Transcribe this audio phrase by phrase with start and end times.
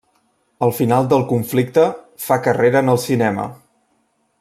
[0.67, 1.85] Al final del conflicte,
[2.29, 3.49] fa carrera en el cinema.